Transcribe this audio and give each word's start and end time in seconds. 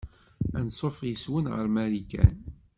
Anṣuf 0.59 0.97
yes-wen 1.09 1.45
ɣer 1.53 1.65
Marikan. 1.75 2.35